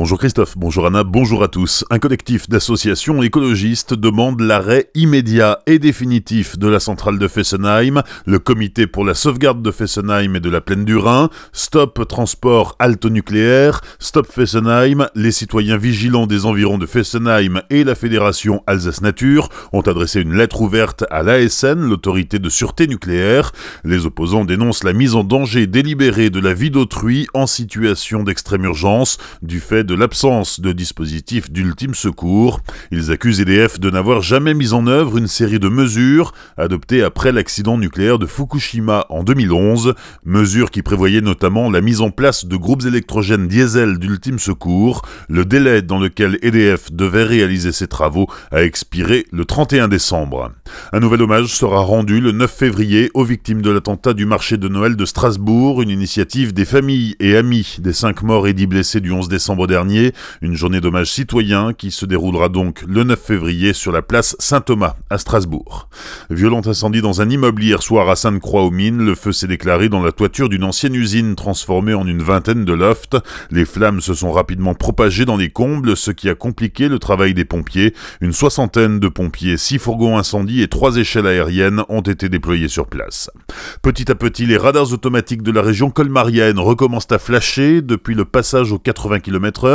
Bonjour 0.00 0.16
Christophe, 0.16 0.56
bonjour 0.56 0.86
Anna, 0.86 1.02
bonjour 1.02 1.42
à 1.42 1.48
tous. 1.48 1.84
Un 1.90 1.98
collectif 1.98 2.48
d'associations 2.48 3.20
écologistes 3.20 3.94
demande 3.94 4.40
l'arrêt 4.40 4.90
immédiat 4.94 5.58
et 5.66 5.80
définitif 5.80 6.56
de 6.56 6.68
la 6.68 6.78
centrale 6.78 7.18
de 7.18 7.26
Fessenheim, 7.26 8.04
le 8.24 8.38
comité 8.38 8.86
pour 8.86 9.04
la 9.04 9.14
sauvegarde 9.14 9.60
de 9.60 9.72
Fessenheim 9.72 10.36
et 10.36 10.40
de 10.40 10.50
la 10.50 10.60
plaine 10.60 10.84
du 10.84 10.96
Rhin, 10.96 11.30
Stop 11.52 12.06
Transport 12.06 12.76
Alto-Nucléaire, 12.78 13.80
Stop 13.98 14.28
Fessenheim, 14.30 15.08
les 15.16 15.32
citoyens 15.32 15.78
vigilants 15.78 16.28
des 16.28 16.46
environs 16.46 16.78
de 16.78 16.86
Fessenheim 16.86 17.62
et 17.68 17.82
la 17.82 17.96
fédération 17.96 18.62
Alsace 18.68 19.00
Nature 19.00 19.48
ont 19.72 19.80
adressé 19.80 20.20
une 20.20 20.36
lettre 20.36 20.60
ouverte 20.60 21.06
à 21.10 21.24
l'ASN, 21.24 21.80
l'autorité 21.80 22.38
de 22.38 22.48
sûreté 22.48 22.86
nucléaire. 22.86 23.50
Les 23.82 24.06
opposants 24.06 24.44
dénoncent 24.44 24.84
la 24.84 24.92
mise 24.92 25.16
en 25.16 25.24
danger 25.24 25.66
délibérée 25.66 26.30
de 26.30 26.38
la 26.38 26.54
vie 26.54 26.70
d'autrui 26.70 27.26
en 27.34 27.48
situation 27.48 28.22
d'extrême 28.22 28.62
urgence 28.62 29.18
du 29.42 29.58
fait 29.58 29.87
de 29.88 29.94
l'absence 29.94 30.60
de 30.60 30.72
dispositifs 30.72 31.50
d'ultime 31.50 31.94
secours. 31.94 32.60
Ils 32.92 33.10
accusent 33.10 33.40
EDF 33.40 33.80
de 33.80 33.90
n'avoir 33.90 34.20
jamais 34.20 34.52
mis 34.52 34.74
en 34.74 34.86
œuvre 34.86 35.16
une 35.16 35.26
série 35.26 35.58
de 35.58 35.68
mesures 35.68 36.32
adoptées 36.58 37.02
après 37.02 37.32
l'accident 37.32 37.78
nucléaire 37.78 38.18
de 38.18 38.26
Fukushima 38.26 39.06
en 39.08 39.24
2011, 39.24 39.94
mesures 40.26 40.70
qui 40.70 40.82
prévoyaient 40.82 41.22
notamment 41.22 41.70
la 41.70 41.80
mise 41.80 42.02
en 42.02 42.10
place 42.10 42.44
de 42.44 42.56
groupes 42.56 42.84
électrogènes 42.84 43.48
diesel 43.48 43.98
d'ultime 43.98 44.38
secours. 44.38 45.00
Le 45.30 45.46
délai 45.46 45.80
dans 45.80 45.98
lequel 45.98 46.38
EDF 46.42 46.92
devait 46.92 47.24
réaliser 47.24 47.72
ses 47.72 47.88
travaux 47.88 48.26
a 48.52 48.62
expiré 48.62 49.24
le 49.32 49.46
31 49.46 49.88
décembre. 49.88 50.52
Un 50.92 51.00
nouvel 51.00 51.22
hommage 51.22 51.54
sera 51.54 51.80
rendu 51.80 52.20
le 52.20 52.32
9 52.32 52.52
février 52.52 53.10
aux 53.14 53.24
victimes 53.24 53.62
de 53.62 53.70
l'attentat 53.70 54.12
du 54.12 54.26
marché 54.26 54.58
de 54.58 54.68
Noël 54.68 54.96
de 54.96 55.06
Strasbourg, 55.06 55.80
une 55.80 55.88
initiative 55.88 56.52
des 56.52 56.66
familles 56.66 57.16
et 57.20 57.36
amis 57.36 57.76
des 57.78 57.94
cinq 57.94 58.22
morts 58.22 58.46
et 58.46 58.52
dix 58.52 58.66
blessés 58.66 59.00
du 59.00 59.12
11 59.12 59.28
décembre 59.28 59.66
dernier, 59.66 59.77
une 60.40 60.54
journée 60.54 60.80
d'hommage 60.80 61.12
citoyen 61.12 61.72
qui 61.72 61.90
se 61.90 62.06
déroulera 62.06 62.48
donc 62.48 62.84
le 62.86 63.04
9 63.04 63.18
février 63.20 63.72
sur 63.72 63.92
la 63.92 64.02
place 64.02 64.36
Saint-Thomas 64.38 64.96
à 65.10 65.18
Strasbourg. 65.18 65.88
Violent 66.30 66.62
incendie 66.64 67.02
dans 67.02 67.20
un 67.20 67.30
immeuble 67.30 67.62
hier 67.62 67.82
soir 67.82 68.08
à 68.08 68.16
Sainte-Croix-aux-Mines, 68.16 69.04
le 69.04 69.14
feu 69.14 69.32
s'est 69.32 69.46
déclaré 69.46 69.88
dans 69.88 70.02
la 70.02 70.12
toiture 70.12 70.48
d'une 70.48 70.64
ancienne 70.64 70.94
usine 70.94 71.34
transformée 71.34 71.94
en 71.94 72.06
une 72.06 72.22
vingtaine 72.22 72.64
de 72.64 72.72
lofts. 72.72 73.16
Les 73.50 73.64
flammes 73.64 74.00
se 74.00 74.14
sont 74.14 74.32
rapidement 74.32 74.74
propagées 74.74 75.24
dans 75.24 75.36
les 75.36 75.50
combles, 75.50 75.96
ce 75.96 76.10
qui 76.10 76.28
a 76.28 76.34
compliqué 76.34 76.88
le 76.88 76.98
travail 76.98 77.34
des 77.34 77.44
pompiers. 77.44 77.94
Une 78.20 78.32
soixantaine 78.32 79.00
de 79.00 79.08
pompiers, 79.08 79.56
six 79.56 79.78
fourgons 79.78 80.18
incendies 80.18 80.62
et 80.62 80.68
trois 80.68 80.96
échelles 80.96 81.26
aériennes 81.26 81.82
ont 81.88 82.00
été 82.00 82.28
déployés 82.28 82.68
sur 82.68 82.86
place. 82.86 83.30
Petit 83.82 84.10
à 84.10 84.14
petit, 84.14 84.46
les 84.46 84.56
radars 84.56 84.92
automatiques 84.92 85.42
de 85.42 85.52
la 85.52 85.62
région 85.62 85.90
colmarienne 85.90 86.58
recommencent 86.58 87.12
à 87.12 87.18
flasher 87.18 87.82
depuis 87.82 88.14
le 88.14 88.24
passage 88.24 88.72
aux 88.72 88.78
80 88.78 89.20
km 89.20 89.67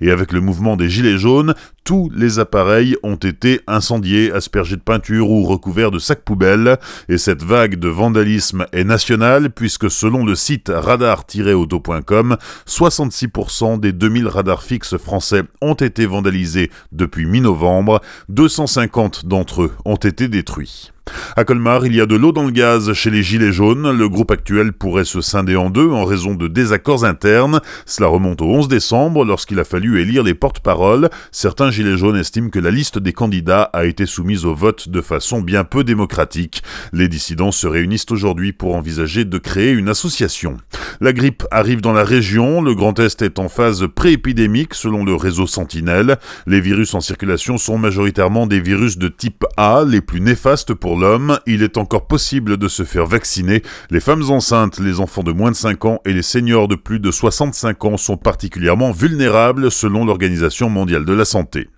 et 0.00 0.10
avec 0.10 0.32
le 0.32 0.40
mouvement 0.40 0.76
des 0.76 0.88
gilets 0.88 1.18
jaunes, 1.18 1.54
tous 1.84 2.10
les 2.14 2.38
appareils 2.38 2.96
ont 3.02 3.16
été 3.16 3.60
incendiés, 3.66 4.32
aspergés 4.32 4.76
de 4.76 4.82
peinture 4.82 5.30
ou 5.30 5.44
recouverts 5.44 5.90
de 5.90 5.98
sacs 5.98 6.24
poubelles. 6.24 6.78
Et 7.08 7.18
cette 7.18 7.42
vague 7.42 7.76
de 7.76 7.88
vandalisme 7.88 8.66
est 8.72 8.84
nationale 8.84 9.50
puisque 9.50 9.90
selon 9.90 10.24
le 10.24 10.34
site 10.34 10.70
radar-auto.com, 10.72 12.36
66% 12.66 13.80
des 13.80 13.92
2000 13.92 14.28
radars 14.28 14.62
fixes 14.62 14.96
français 14.98 15.42
ont 15.60 15.74
été 15.74 16.06
vandalisés 16.06 16.70
depuis 16.92 17.26
mi-novembre. 17.26 18.00
250 18.28 19.26
d'entre 19.26 19.62
eux 19.62 19.72
ont 19.84 19.96
été 19.96 20.28
détruits. 20.28 20.92
À 21.36 21.44
Colmar, 21.44 21.86
il 21.86 21.94
y 21.94 22.00
a 22.00 22.06
de 22.06 22.16
l'eau 22.16 22.32
dans 22.32 22.44
le 22.44 22.50
gaz 22.50 22.92
chez 22.92 23.10
les 23.10 23.22
Gilets 23.22 23.52
jaunes. 23.52 23.90
Le 23.90 24.08
groupe 24.08 24.30
actuel 24.30 24.72
pourrait 24.72 25.04
se 25.04 25.20
scinder 25.20 25.56
en 25.56 25.70
deux 25.70 25.88
en 25.90 26.04
raison 26.04 26.34
de 26.34 26.48
désaccords 26.48 27.04
internes. 27.04 27.60
Cela 27.86 28.08
remonte 28.08 28.42
au 28.42 28.46
11 28.46 28.68
décembre 28.68 29.24
lorsqu'il 29.24 29.58
a 29.60 29.64
fallu 29.64 30.00
élire 30.00 30.22
les 30.22 30.34
porte-paroles. 30.34 31.10
Certains 31.30 31.70
Gilets 31.70 31.96
jaunes 31.96 32.16
estiment 32.16 32.50
que 32.50 32.58
la 32.58 32.70
liste 32.70 32.98
des 32.98 33.12
candidats 33.12 33.70
a 33.72 33.84
été 33.84 34.06
soumise 34.06 34.44
au 34.44 34.54
vote 34.54 34.88
de 34.88 35.00
façon 35.00 35.40
bien 35.40 35.64
peu 35.64 35.84
démocratique. 35.84 36.62
Les 36.92 37.08
dissidents 37.08 37.52
se 37.52 37.66
réunissent 37.66 38.10
aujourd'hui 38.10 38.52
pour 38.52 38.74
envisager 38.74 39.24
de 39.24 39.38
créer 39.38 39.72
une 39.72 39.88
association. 39.88 40.56
La 41.00 41.12
grippe 41.12 41.44
arrive 41.50 41.80
dans 41.80 41.92
la 41.92 42.04
région, 42.04 42.60
le 42.60 42.74
Grand 42.74 42.98
Est 42.98 43.22
est 43.22 43.38
en 43.38 43.48
phase 43.48 43.86
pré-épidémique 43.94 44.74
selon 44.74 45.04
le 45.04 45.14
réseau 45.14 45.46
Sentinelle. 45.46 46.18
Les 46.46 46.60
virus 46.60 46.94
en 46.94 47.00
circulation 47.00 47.58
sont 47.58 47.78
majoritairement 47.78 48.46
des 48.46 48.60
virus 48.60 48.98
de 48.98 49.08
type 49.08 49.44
A, 49.56 49.84
les 49.86 50.00
plus 50.00 50.20
néfastes 50.20 50.74
pour 50.74 50.98
l'homme. 51.00 51.40
Il 51.46 51.62
est 51.62 51.78
encore 51.78 52.06
possible 52.06 52.56
de 52.56 52.68
se 52.68 52.84
faire 52.84 53.06
vacciner. 53.06 53.62
Les 53.90 54.00
femmes 54.00 54.30
enceintes, 54.30 54.78
les 54.78 55.00
enfants 55.00 55.22
de 55.22 55.32
moins 55.32 55.50
de 55.50 55.56
5 55.56 55.84
ans 55.84 55.98
et 56.04 56.12
les 56.12 56.22
seniors 56.22 56.68
de 56.68 56.76
plus 56.76 57.00
de 57.00 57.10
65 57.10 57.84
ans 57.84 57.96
sont 57.96 58.16
particulièrement 58.16 58.92
vulnérables 58.92 59.70
selon 59.70 60.04
l'Organisation 60.04 60.68
mondiale 60.68 61.04
de 61.04 61.12
la 61.12 61.24
santé. 61.24 61.68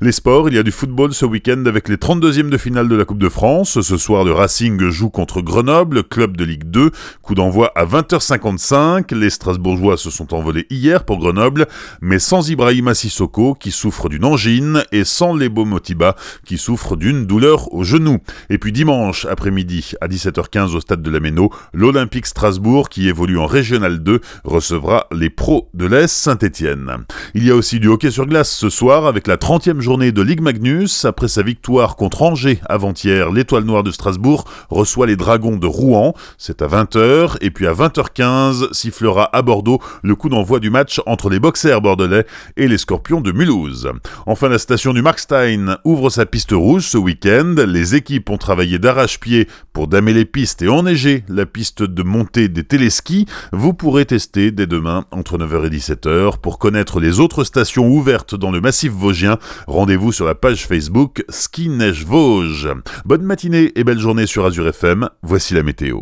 Les 0.00 0.12
sports, 0.12 0.48
il 0.48 0.54
y 0.54 0.58
a 0.58 0.62
du 0.62 0.70
football 0.70 1.12
ce 1.12 1.24
week-end 1.24 1.64
avec 1.66 1.88
les 1.88 1.96
32e 1.96 2.48
de 2.48 2.56
finale 2.58 2.88
de 2.88 2.94
la 2.94 3.04
Coupe 3.04 3.18
de 3.18 3.28
France. 3.28 3.80
Ce 3.80 3.96
soir, 3.96 4.24
le 4.24 4.32
Racing 4.32 4.88
joue 4.88 5.10
contre 5.10 5.40
Grenoble, 5.40 6.04
club 6.04 6.36
de 6.36 6.44
Ligue 6.44 6.64
2. 6.64 6.90
Coup 7.22 7.34
d'envoi 7.34 7.72
à 7.74 7.84
20h55. 7.84 9.14
Les 9.14 9.30
Strasbourgeois 9.30 9.96
se 9.96 10.10
sont 10.10 10.34
envolés 10.34 10.66
hier 10.70 11.04
pour 11.04 11.18
Grenoble, 11.18 11.66
mais 12.00 12.18
sans 12.18 12.48
Ibrahima 12.48 12.94
Sissoko 12.94 13.54
qui 13.54 13.70
souffre 13.70 14.08
d'une 14.08 14.24
angine 14.24 14.84
et 14.92 15.04
sans 15.04 15.34
Lebo 15.34 15.64
Motiba 15.64 16.16
qui 16.44 16.58
souffre 16.58 16.96
d'une 16.96 17.26
douleur 17.26 17.72
au 17.74 17.84
genou. 17.84 18.18
Et 18.50 18.58
puis 18.58 18.72
dimanche 18.72 19.26
après-midi 19.26 19.92
à 20.00 20.08
17h15 20.08 20.76
au 20.76 20.80
stade 20.80 21.02
de 21.02 21.10
la 21.10 21.20
Méno, 21.20 21.50
l'Olympique 21.72 22.26
Strasbourg 22.26 22.88
qui 22.88 23.08
évolue 23.08 23.38
en 23.38 23.46
Régional 23.46 24.02
2 24.02 24.20
recevra 24.44 25.06
les 25.12 25.30
pros 25.30 25.68
de 25.74 25.86
l'Est 25.86 26.08
Saint-Étienne. 26.08 27.04
Il 27.34 27.44
y 27.44 27.50
a 27.50 27.54
aussi 27.54 27.80
du 27.80 27.88
hockey 27.88 28.10
sur 28.10 28.26
glace 28.26 28.50
ce 28.50 28.68
soir 28.68 29.06
avec 29.06 29.26
la 29.26 29.36
30 29.36 29.57
30e 29.58 29.80
journée 29.80 30.12
de 30.12 30.22
Ligue 30.22 30.40
Magnus. 30.40 31.04
Après 31.04 31.26
sa 31.26 31.42
victoire 31.42 31.96
contre 31.96 32.22
Angers 32.22 32.60
avant-hier, 32.68 33.32
l'Étoile 33.32 33.64
Noire 33.64 33.82
de 33.82 33.90
Strasbourg 33.90 34.44
reçoit 34.70 35.08
les 35.08 35.16
Dragons 35.16 35.56
de 35.56 35.66
Rouen. 35.66 36.14
C'est 36.36 36.62
à 36.62 36.68
20h. 36.68 37.38
Et 37.40 37.50
puis 37.50 37.66
à 37.66 37.72
20h15 37.72 38.72
sifflera 38.72 39.28
à 39.36 39.42
Bordeaux 39.42 39.80
le 40.04 40.14
coup 40.14 40.28
d'envoi 40.28 40.60
du 40.60 40.70
match 40.70 41.00
entre 41.06 41.28
les 41.28 41.40
boxers 41.40 41.80
bordelais 41.80 42.24
et 42.56 42.68
les 42.68 42.78
Scorpions 42.78 43.20
de 43.20 43.32
Mulhouse. 43.32 43.90
Enfin, 44.26 44.48
la 44.48 44.60
station 44.60 44.92
du 44.92 45.02
Markstein 45.02 45.78
ouvre 45.82 46.08
sa 46.08 46.24
piste 46.24 46.52
rouge 46.52 46.86
ce 46.86 46.98
week-end. 46.98 47.56
Les 47.66 47.96
équipes 47.96 48.30
ont 48.30 48.38
travaillé 48.38 48.78
d'arrache-pied 48.78 49.48
pour 49.72 49.88
damer 49.88 50.12
les 50.12 50.24
pistes 50.24 50.62
et 50.62 50.68
enneiger 50.68 51.24
la 51.28 51.46
piste 51.46 51.82
de 51.82 52.02
montée 52.04 52.48
des 52.48 52.62
téléskis. 52.62 53.26
Vous 53.52 53.74
pourrez 53.74 54.04
tester 54.04 54.52
dès 54.52 54.68
demain 54.68 55.04
entre 55.10 55.36
9h 55.36 55.66
et 55.66 55.70
17h 55.70 56.38
pour 56.38 56.60
connaître 56.60 57.00
les 57.00 57.18
autres 57.18 57.42
stations 57.42 57.88
ouvertes 57.88 58.36
dans 58.36 58.52
le 58.52 58.60
massif 58.60 58.92
vosgien 58.92 59.38
Rendez-vous 59.66 60.12
sur 60.12 60.26
la 60.26 60.34
page 60.34 60.66
Facebook 60.66 61.24
Ski 61.28 61.68
Neige 61.68 62.04
Vosges. 62.04 62.68
Bonne 63.04 63.22
matinée 63.22 63.72
et 63.74 63.84
belle 63.84 63.98
journée 63.98 64.26
sur 64.26 64.44
Azure 64.44 64.68
FM. 64.68 65.08
Voici 65.22 65.54
la 65.54 65.62
météo. 65.62 66.00